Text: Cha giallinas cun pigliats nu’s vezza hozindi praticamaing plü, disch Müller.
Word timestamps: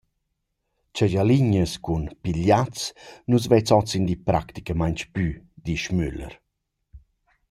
Cha 0.95 1.05
giallinas 1.11 1.73
cun 1.85 2.03
pigliats 2.21 2.81
nu’s 3.29 3.45
vezza 3.51 3.75
hozindi 3.79 4.13
praticamaing 4.27 4.99
plü, 5.13 5.27
disch 5.65 5.87
Müller. 5.97 6.33